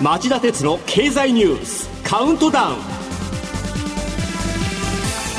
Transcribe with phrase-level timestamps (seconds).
[0.00, 2.76] 町田鉄の経済ニュースカウントダウン。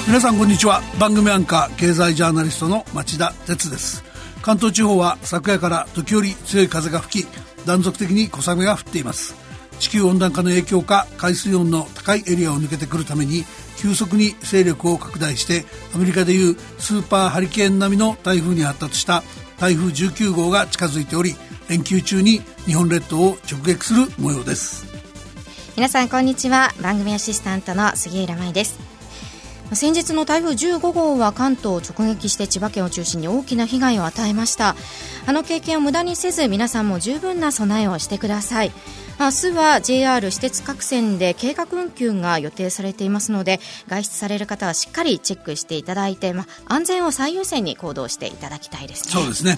[0.08, 0.82] 皆さんこんにちは。
[1.00, 4.04] 番組アンカー経済ジャーナリストの町田鉄です。
[4.42, 7.28] 関東地方は昨夜から時折強い風が吹き
[7.68, 9.36] 断続的に小雨が降っています。
[9.80, 13.44] 地球温暖化の影響か海水温の高いエリアを抜けてくるために
[13.78, 19.24] 急速に勢力を拡大してアメリカでいうスーパーハリケーン並みの台風に発達した
[19.60, 21.36] 台風19号が近づいており
[21.70, 24.86] 連休中に日本列島を直撃する模様です。
[25.76, 26.74] 皆さんこんにちは。
[26.82, 28.80] 番組アシスタントの杉浦舞です。
[29.74, 34.76] 先日の台風15号は関東を直撃して千葉県を中心に大きな被害を与えました。
[35.26, 38.72] あの経験を無駄にせず皆さんも十分な備えをしてください。
[39.20, 49.12] 明日は JR 私鉄各線で計画運休が予定されていますので外出される方はしっかりチェックしていただいて、まあ、安全を最優先に行動していただきたいですね。
[49.12, 49.58] そうですね。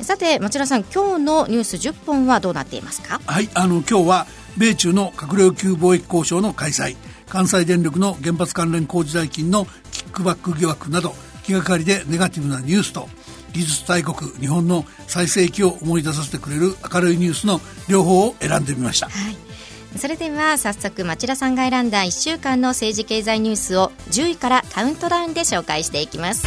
[0.00, 3.20] さて町田さん今日のニュース10本はどうなっていますか？
[3.26, 6.96] はいあの今日は米中の閣僚級貿易交渉の開催。
[7.28, 11.14] 関西電力の原発関連工事代金のキックバック疑惑など
[11.44, 13.08] 気がかりでネガティブなニュースと
[13.52, 26.46] 技術大国日本の最盛期を思い出させてくれる明るいニュースの両方を選んでみました、はい、それでは早速町田さんが選んだ1週間の政治経済ニュースを10位からカウントダウンで紹介していきます。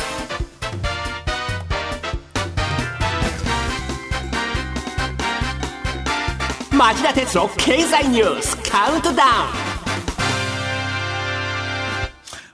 [6.75, 9.29] 町田鉄の経済ニュースカウントダウン。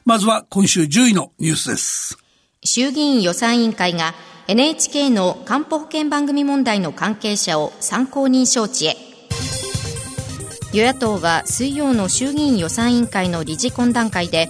[0.05, 2.17] まずは今週10位のニュースです。
[2.63, 4.13] 衆議院予算委員会が
[4.51, 8.97] NHK の官保保険番組問題の関係者を参考人招致へ。
[10.73, 14.49] 与野党は水曜の衆議院予算委員会の理事懇談会で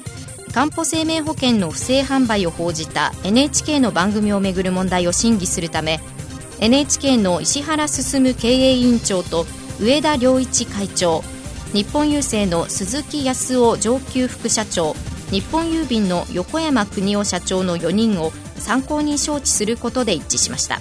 [0.56, 6.00] かんぽ生命保険の不正販売を報じた NHK の番組をめぐる問題を審議するため
[6.62, 9.46] NHK の石原進経営委員長と
[9.80, 11.22] 上田良一会長
[11.74, 14.96] 日本郵政の鈴木康夫上級副社長
[15.32, 20.80] 日本郵便の横山邦夫社長の4人を参考に招致することで一致しました。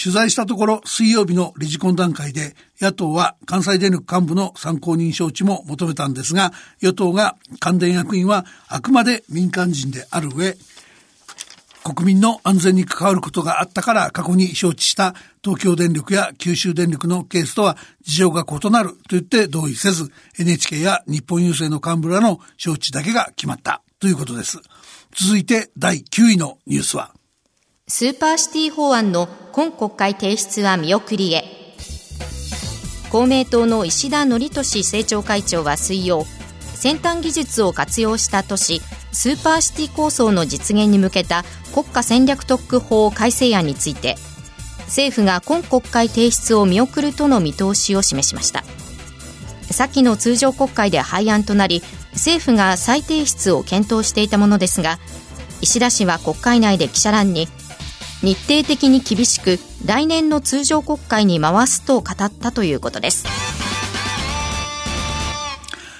[0.00, 10.54] 取材したところ水曜日の理事懇談会で野党は関西電力幹部の参考人招致も求めたんですが与党が関電役員はあくまで民間人である上
[11.82, 23.82] 国民の安全に関わることがあったから過去に招致した東京電力や九州電力のケースとは事情が異なると言って同意せず NHK や日本郵政の幹部らの招致だけが決まった。
[24.00, 24.58] ということです。
[25.12, 27.12] 続いて第9位のニュースは。
[27.86, 31.58] スーパーシティ法案の今国会提出は見送りへ。
[33.10, 36.26] 公明党の石田則俊政調会長は水曜
[36.74, 38.80] 先端技術を活用した都市
[39.12, 44.16] スーパーシティ構想の実現に向けた国家戦略特区法改正案について
[44.88, 48.64] 政府が今国会提出を見送るとの見通しを示しました。
[49.70, 51.82] 先の通常国会で廃案となり
[52.12, 54.98] 政府が再提出を検討していたものですが
[55.60, 57.48] 石田氏は国会内で記者欄に
[58.22, 63.26] 日程的に厳しく来年の通常国会に回すと語ったということです。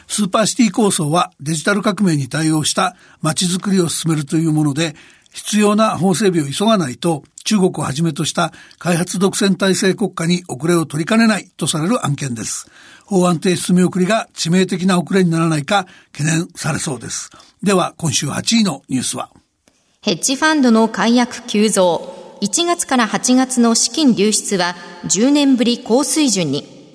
[0.08, 4.96] スーパーシティ構想はデジタル革命に対応した街づくりを進めるというもので
[5.32, 12.70] 必要な法整備を急がないと中国をはじめとした開発独裁体制国家に遅れを取りかねないとされる案件です。
[13.06, 17.30] 法案提出見送りが致命的な遅れにならないか懸念されそうです。
[17.62, 19.30] では今週8位のニュースは
[20.02, 22.36] ヘッジファンドの解約急増。
[22.42, 24.76] 1月から8月の資金流出は
[25.06, 26.92] 10年ぶり高水準に。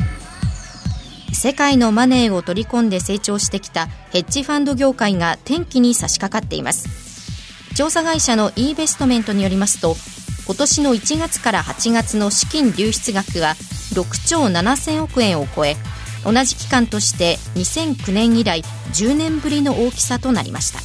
[1.33, 7.73] 世界のマネーを取り込んで成長してきたヘッジファンド業界が転機に差し掛かっています。
[7.75, 9.95] 調査会社の e ベストメントによりますと、
[10.45, 13.55] 今年の1月から8月の資金流出額は
[13.93, 15.77] 6兆7000億円を超え、
[16.25, 18.61] 同じ期間として2009年以来
[18.93, 20.79] 10年ぶりの大きさとなりました。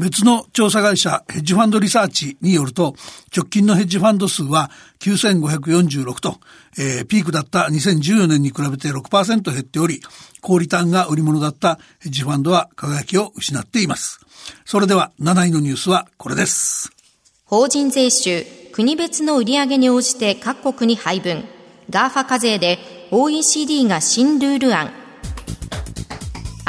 [0.00, 2.94] 別の調査会社ヘッジファンドリサーチによると
[3.34, 6.40] 直近のヘッジファンド数は9546と、
[6.78, 10.00] えー、ピークだった2014年に比べて6%減っており
[10.40, 14.20] 高リターンが売り物だったヘッジファンドは輝きを失っています。
[14.64, 16.90] それでは7位のニュースはこれです。
[17.44, 21.44] 法人税収国別の売上に応じて各国に配分。
[21.90, 22.78] GAFA 課税で
[23.10, 24.92] OECD が新ルール案。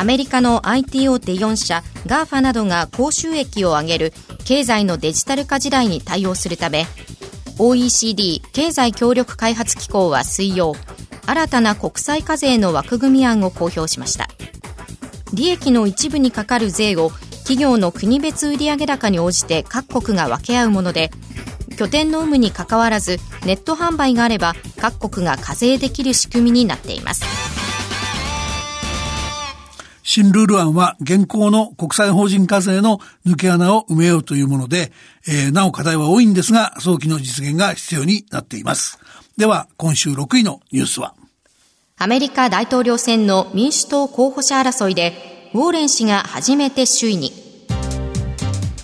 [0.01, 4.13] アメリカの IT 大手4社 GAFA などが高収益を上げる
[4.45, 6.87] 経済のデジタル化時代に対応するため
[7.59, 10.73] OECD 経済協力開発機構は水曜
[11.27, 14.27] 新たな国際課税の枠組み案を公表しました。
[15.35, 17.11] 利益の一部にかかる税を
[17.43, 21.11] 企業の国別売上高に応じて各国が分け合うもので
[21.77, 27.50] 拠点の有無にかかわらずネット販売があれば各国が課税できる仕組みになっています。
[30.11, 34.91] 新ルール案は現行の国際法人課税の抜け穴を埋めようというもので、
[35.25, 38.99] えー、なお課題は多いんですが、早期の実現が必要になっています。
[39.37, 41.15] では、今週6位のニュースは
[41.97, 45.13] アメリカ大統領選の民主党候補者争いで、
[45.53, 47.31] ウォーレン氏が初めて首位に。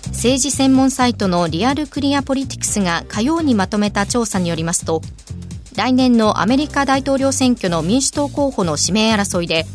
[0.06, 5.02] 政治専門サイトのリアルクリアポリティクスが火曜にまとめた調査によりますと、
[5.76, 9.66] 来年のアメリカ大統領選挙の民主党候補の指名争いで、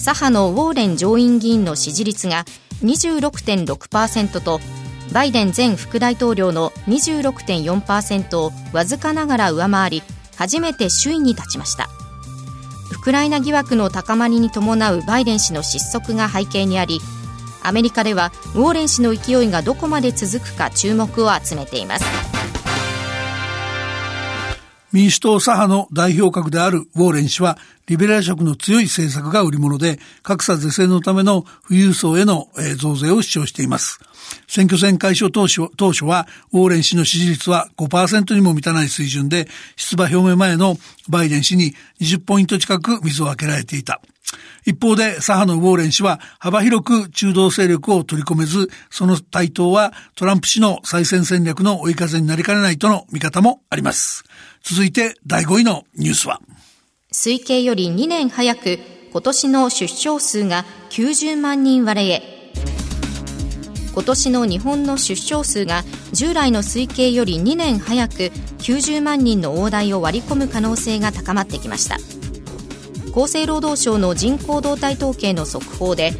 [0.00, 2.46] 左派のウォーレン上院議員の支持率が
[2.82, 4.58] 26.6%と
[5.12, 10.02] バイデン前副大統領の26.4%をわずかながら上回り
[10.36, 11.90] 初めて首位に立ちました。
[12.92, 16.98] ウクライナ疑惑の高まりに伴うバイデン氏の失速が背景にあり
[17.62, 22.29] アメリカではウォーレン氏の勢いがどこまで続くか注目を集めています。
[24.92, 34.00] 民主党左派の代表格であるウォーレン氏は、リベラル色の強い政策が売り物で、格差是正のための富裕層への増税を主張しています。
[34.48, 40.76] 選挙戦開所当初当初は、ウォーレン氏の支持率は5%にも満たない水準で、出馬表明前の
[41.08, 44.00] バイデン氏に20ポイント近く水を開けられていた。
[44.64, 54.24] 一方で左派のウォーレン氏は幅広く中道勢力を取り込めず、その台頭はトランプ氏の再選戦略の追い風になりかねないとの見方もあります。
[54.62, 56.40] 続いて第5位のニュースは。
[57.12, 58.78] 推計より2年早く
[59.12, 62.22] 今年の出生数が90万人割れへ。
[63.92, 68.14] 今年の日本の出生数が従来の推計より2年早く
[68.58, 71.96] 90万人の大台を割り込む可能性が高まってきました。
[73.12, 76.12] 厚生労働省の人口動態統計の速報で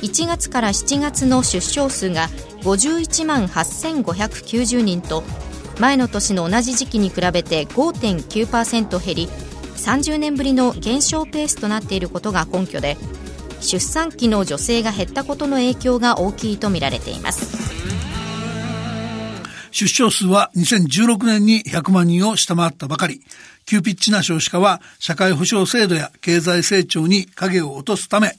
[0.00, 2.28] 1月から7月の出生数が
[2.62, 5.22] 51万8590人と
[5.78, 9.28] 前の年の同じ時期に比べて5.9%減り
[9.76, 12.96] 30年ぶりの減少ペースとなっていることが根拠で
[13.60, 17.68] 出産期の女性が減ったことの影響が大きいとみられています
[19.70, 23.20] 出生数は2016年に100万人を下回ったばかり
[23.64, 28.32] 急ピッチな少子化は社会保障制度や経済成長に影を落とすため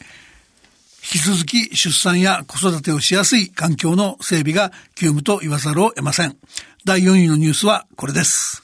[1.02, 6.38] 引き続き出産や子育てをしやすい環境の整備が急務と言わざるを得ません。
[6.86, 8.64] 第4位のニュースはこれです。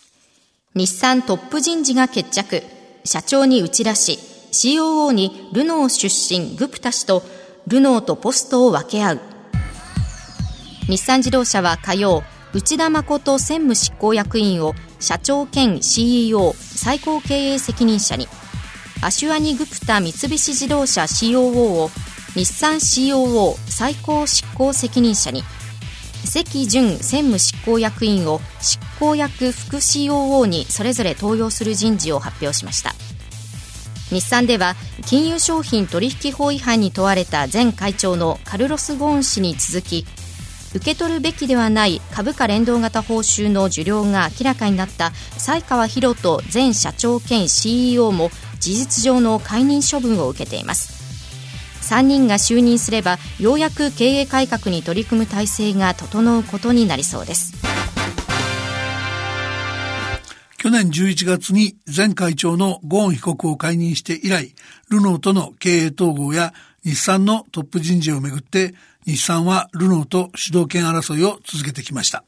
[0.74, 2.64] 日産トップ人事が決着。
[3.04, 4.20] 社長に打ち出し、
[4.52, 7.24] COO にルノー出身グプタ氏と
[7.68, 9.20] ルノーとポストを分け合う。
[10.88, 12.24] 日産自動車は火曜、
[12.54, 18.30] 内田誠専務執行役員を社長兼 CEO 最高経営責任者に、
[19.02, 21.92] アシュアニ・グプタ三菱自動車 COO を
[22.34, 25.44] 日産 COO 最高執行責任者に、
[26.26, 32.94] 関淳専務執行役員を執行役副 COO にそれぞれ登用する人事を発表しました。
[34.12, 34.76] 日産では
[35.06, 40.06] 金融商品取引法違反に問われた前会長のカルロス・ゴーン氏に続き
[40.76, 48.30] 受け取るべきではない株価連動型報酬の受領が明らかになった西川博人前社長兼 CEO も
[48.60, 50.95] 事実上の解任処分を受けています。
[51.86, 57.54] 3人が就任すればようやく経営改革に取り組む体制が整うことになりそうです
[60.66, 64.56] 去年11月に前会長のゴーン被告を解任して以来、
[64.90, 68.74] ルノーとの経営統合や日産のトップ人事をめぐって、
[69.06, 72.24] 日産はルノーと主導権争いを続けてきました。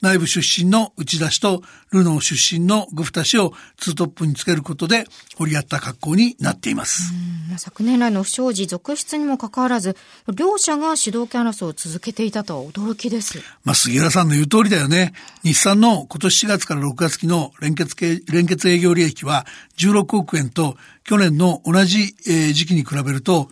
[0.00, 5.04] 内部出身の内田氏とルノー出身のグフタ氏をツートップにつけることで
[5.38, 7.12] 折り合った格好になっています。
[7.56, 9.96] 昨年来の不祥事続出にもかかわらず、
[10.34, 13.38] 両者が主導権争いを続けていたとは驚きです。
[13.64, 15.12] まあ、杉浦さんの言う通りだよね。
[15.42, 17.96] 日産の今年4月から6月期の連結
[18.30, 19.46] 連結営業利益は
[19.78, 22.14] 16億円と去年の同じ
[22.52, 23.50] 時期に比べると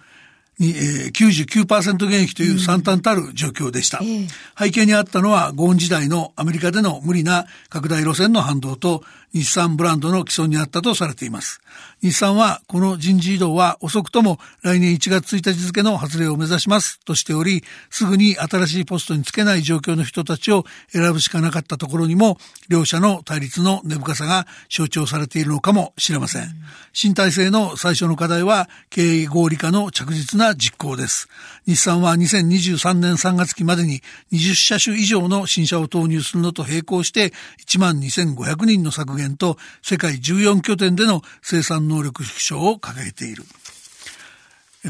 [0.59, 4.27] に、えー、99%減益という惨憺たる状況でした、うんえ。
[4.27, 9.03] ー、背景にあったのはゴーン時代のアメリカでの無理な拡大路線の反動と
[9.33, 11.61] 日産ブランドの既存にあったとされています。
[12.03, 26.49] 日産はこの人事異動は遅くとも来年1月1日付の発令を目指しますとしており、すぐに新しいポストにつけない状況の人たちを選ぶしかなかったところにも、両者の対立の根深さが象徴されているのかもしれません。
[26.93, 31.29] 新体制の最初の課題は経営合理化の着実な実行です。
[31.67, 34.03] 日産は2023年3月期までに
[34.33, 37.33] 20車種以上の新車を投入するのと並行して
[37.67, 43.45] 1万2500人の削減減と世界14拠点での生産能力縮小を掲げている。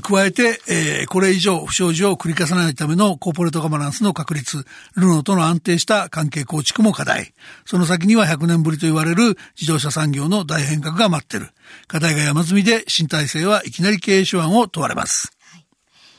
[0.03, 4.65] 加えて、えー、これ以上不祥事を繰り返さないためのコーポレートガバナンスの確立、
[4.95, 7.33] ルノーとの安定した関係構築も課題。
[7.65, 11.49] その先には100年ぶりと言われる自動車産業の大変革が待ってる。
[11.87, 15.33] 課題が山積みで新体制はいきなり経営手腕を問われます。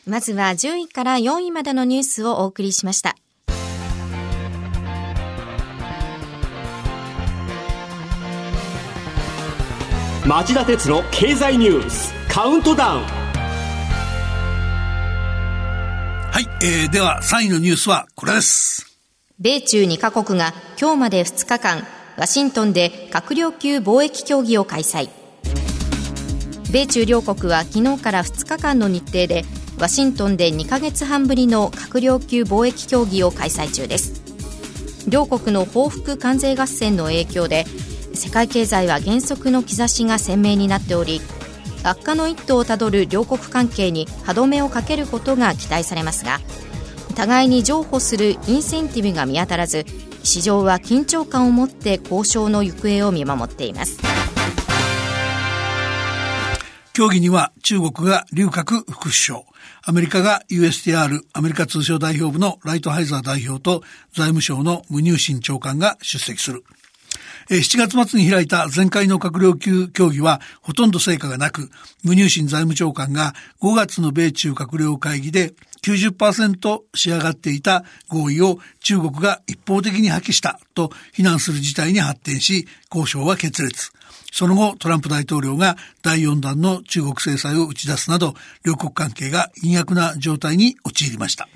[0.07, 3.15] まずは10位から4位までのニュースをお送りしました。
[10.27, 13.03] 町田鉄の経済ニュースカウントダウン。
[16.31, 18.99] はい、えー、では3位のニュースはこれです。
[19.39, 25.07] 米中2カ国が今日まで2日間ワシントンで閣僚級貿易協議を開催。
[26.73, 29.45] 米中両国は昨日から2日間の日程で
[29.79, 34.21] ワシントンで2ヶ月半ぶりの閣僚級貿易協議を開催中です。
[35.07, 37.63] 両国の報復関税合戦の影響で
[38.17, 41.21] 世界経済は減速の兆しが鮮明になっており
[41.83, 46.39] 悪化の一途をたどる両国関係に歯止めをかけることが期待されますが
[47.15, 49.85] 互いに譲歩するインセンティブが見当たらず
[50.23, 53.97] 市場は緊張感を持って交渉の行方を見守っています。
[56.97, 59.43] 協議には中国が劉鶴副首相
[59.83, 63.83] アメリカが USTR アメリカ通商代表部のライトハイザー代表と
[64.13, 66.63] 財務省のムニューシン長官が出席する。
[67.49, 71.69] 7月末に開いた前回の閣僚級協議はほとんど成果がなく、
[72.03, 83.91] 無入信財務長官が5月の米中閣僚会議で90%仕上がっていた合意を中国が一方的に破棄したと非難する事態に発展し、交渉は決裂。
[84.33, 88.33] その後、トランプ大統領が第4弾の中国制裁を打ち出すなど、
[88.65, 91.47] 両国関係が陰悪な状態に陥りました。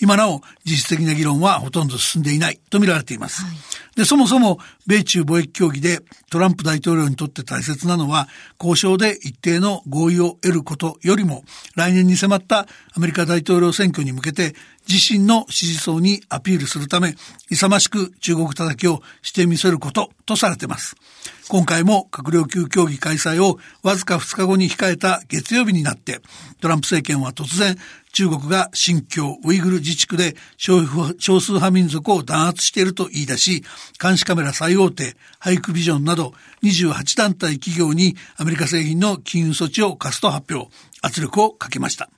[0.00, 3.42] 今なお実質的な議論はほとんど進んでいないと見られています。
[3.42, 3.54] はい、
[3.96, 11.44] で、そもそも米中貿易協議でトランプ大統領にとって大切なのは交渉で一定の合意を得ることよりも
[11.76, 14.54] 来年に迫ったアメリカ大統領選挙に向けて
[14.88, 17.14] 自身の支持層にアピールするため
[17.50, 20.96] 勇ましく中国叩きをしてみせることとされています。
[21.48, 26.20] 今回も閣僚級協議開催をわずか2日後に控えた月曜日になって
[26.60, 27.76] トランプ政権は突然
[28.12, 33.64] 中国が新疆ウイグル自治区で少数派民族を弾圧していると言い出し、
[34.00, 40.70] 監視カメラ最大手、ハイクビジョンなど28団体企業にアメリカ製品の金融措置を課すと発表、
[41.02, 42.08] 圧力をかけました。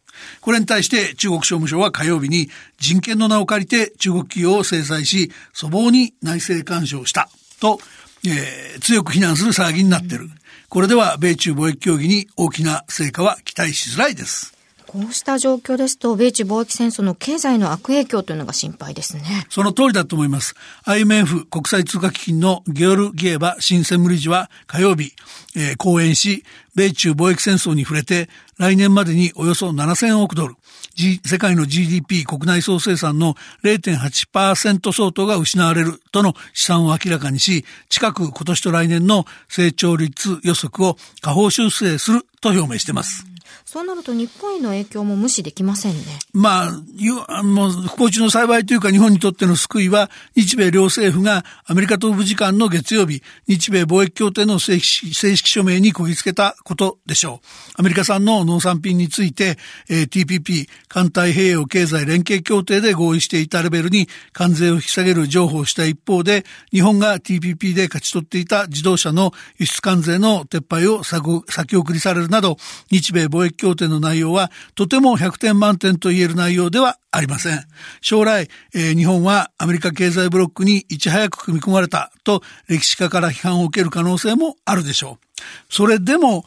[0.40, 7.28] これに対して中国商務省は火曜日に人権の名を借りて中国企業を制裁し、粗暴に内政干渉した
[7.60, 7.78] と、
[8.24, 10.28] えー、強く非難する騒ぎになっている。
[10.68, 14.55] これでは米中貿易協議に大きな成果は期待しづらいです。
[14.86, 19.46] こうした状況ですと、米中貿易戦争の経済の悪影響というのが心配ですね。
[19.50, 20.54] その通りだと思います。
[20.84, 25.12] IMF 国際通貨基金のゲオル・ギエバ新専務理事は火曜日、
[25.56, 28.28] えー、講演し、米中貿易戦争に触れて、
[28.58, 30.54] 来年までにおよそ7000億ドル、
[30.94, 43.35] G、世界の GDP 国内総生産の0.8%相当が失われるとの試算を明らかにし、近く今年と来年の成長率予測を下方修正すると表明しています。
[43.64, 46.00] そうなると日本への影響も無視できませんね。
[46.32, 57.46] まあ、もう不幸中の幸いというか日本にとっての救いは日米両政府がアメリカ東部時間の月曜日、日米貿易協定の正式正式署名にこぎつけたことでしょう。
[57.78, 72.56] アメリカ産の農産品について、えー、TPP、環太平洋経済連携協定で合意していたレベルに関税を引き下げる情報をした一方で、日本が TPP で勝ち取っていた自動車の輸出関税の撤廃を先送りされるなど、
[72.90, 77.64] 日米貿易協定の内容はとても100点満点と言える内容ではありません。
[78.00, 85.26] 将来、えー、日本はアメリカ経済ブロックにいち早く組み込まれたと歴史家から批判を受ける可能性もあるでしょう。
[85.70, 86.44] それでも、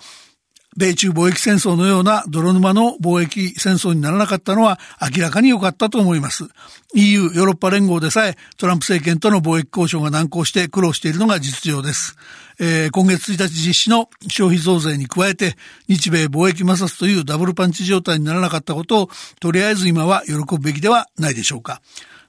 [0.77, 4.79] 米中貿易戦争のような泥沼の貿易戦争にならなかったのは
[5.15, 6.45] 明らかに良かったと思います。
[6.93, 12.15] EU、ヨーロッパ連合でさえトランプ政権との貿易交渉が難航して苦労しているのが実情です。
[12.59, 15.55] えー、今月1日実施の消費増税に加えて
[15.88, 19.09] 日米貿易摩擦というダブルパンチ状態にならなかったことを
[19.39, 21.81] とりあえず今は喜ぶべきではないでしょうか。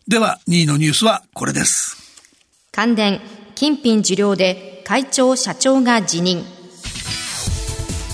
[0.08, 1.96] では2位のニュースはこれです。
[2.72, 3.20] 関電、
[3.54, 6.59] 金品受領で会長社長が辞任。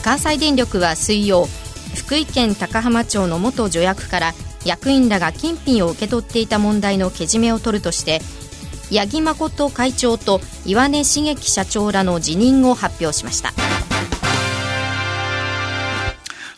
[0.06, 1.48] 関西電力は水曜
[1.96, 4.34] 福井県高浜町の元助役から
[4.64, 8.20] 役員らが金品を受け取っていた問題のけじめを取るとして
[8.96, 13.52] 八木誠会長と岩根茂樹社長らの辞任を発表しました。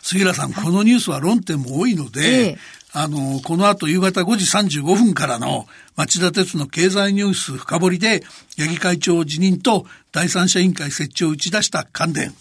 [0.03, 2.57] 杉浦さん、このニュースは論点も多いので、ええ、
[2.93, 8.23] あの、この後夕方5時35分からの町田鉄の経済ニュース深掘りで、
[8.57, 12.33] 八木会長辞任と第三者委員会設置を打ち出した関連、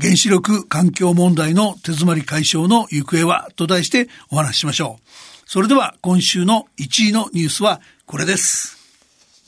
[0.00, 5.08] 原子力環境問題の手詰まり解消の行方はと題してお話ししましょう。
[5.46, 8.76] それでは今週の1位のニュースはこれです。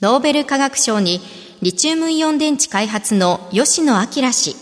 [0.01, 1.21] ノーベル化学賞に
[1.63, 4.55] リチウムイオン電池開発の吉野明氏。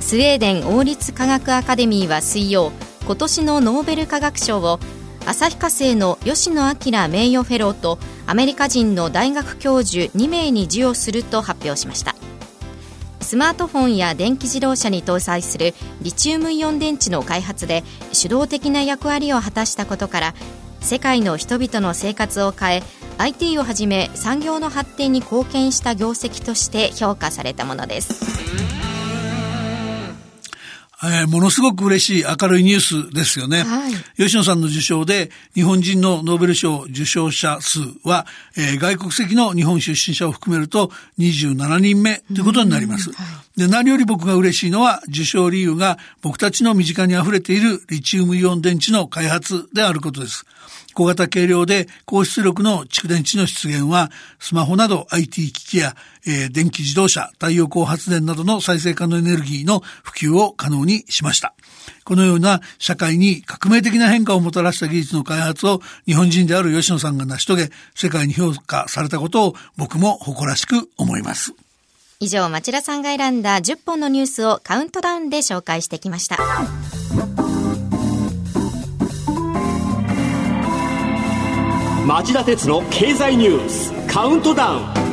[0.00, 2.70] スウェーデン王立科学アカデミーは水曜、
[3.06, 4.78] 今年のノーベル化学賞を
[5.26, 12.14] 旭化成の吉野明名誉フェローとアメリカ人の大学教授2名に授与すると発表しました
[13.26, 20.34] スマートフォンや電気自動車に搭載するリチウムイオン電池の開発で主導的な役割を果たしたことから
[20.80, 22.82] 世界の人々の生活を変え
[23.18, 28.75] IT をはじめ産業の発展に貢献した業績として評価されたものです。
[31.02, 33.62] えー、ものすごく嬉しい明るいニュースですよね。
[33.64, 38.26] はい、吉野さんの受賞で日本人のノーベル賞受賞者数は、
[38.56, 43.12] えー、外国籍の日本出身者を含めると27人目ということになります。
[43.12, 43.26] はい、
[43.56, 50.44] で何より僕が嬉しいのは受賞理由が僕たちの身近に溢れているリチウムイオン電池の開発であることです。
[50.96, 55.94] 小型軽量で高出力の蓄電池の出現は、スマホなど IT 機器や、
[56.26, 61.54] えー、電気自動車、太陽光発電などの再生可能エネルギーの普及を可能にしました。
[62.04, 71.65] このような社会に革命的な変化をもたらした技術の開発を日本人である吉野さんが成し遂げ、世界に評価されたことを僕も誇らしく思います。
[72.18, 76.38] 以上、町田さんが選んだ10本のニュースをカウントダウンで紹介してきました。
[82.06, 85.05] 町田鉄の経済ニュースカウントダウン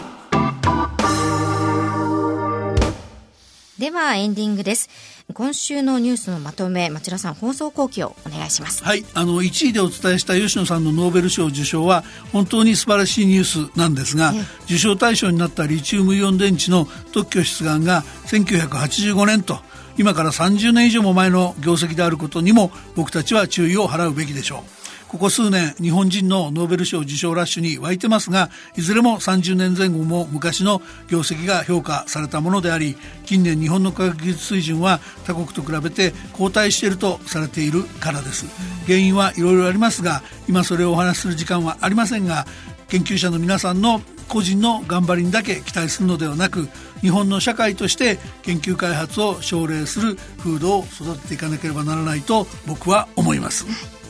[3.79, 4.87] ではエンディングです。
[5.33, 8.83] 今週のニュースのまとめ町田さん放送後期をお願いします。
[8.83, 14.33] はいあの1位でお伝えした吉野さんのノーベル賞受賞は本当に素晴らしいニュースなんですが、
[14.65, 19.57] 受賞対象になったリチウムイオン電池の特許出願が1985年と
[19.97, 24.82] 今から30年以上も前の業績であることにも僕たちは注意を払うべきでしょう
[25.13, 38.47] ここ数年日本人のノーベル賞受賞ラッシュに沸いてますがいずれも30年前後も昔の業績が評価されたものであり近年日本の科学技術水準は他国と比べて後退しているとされているからです
[38.87, 42.47] 原因はいろいろありますが今それをお話しする時間はありませんが
[42.87, 46.69] 研究者の皆さんの個人の頑張りにだけ期待するのではなく
[47.01, 54.02] 日本の社会として研究開発を奨励する風土を育てていかなければならないと僕は思います。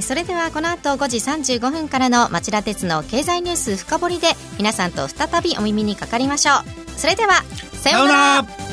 [0.00, 4.28] それではこの後5時35分からの町田鉄の経済ニュース深掘りで
[4.58, 6.90] 皆さんと再びお耳にかかりましょう。
[6.98, 8.65] それではさようなら。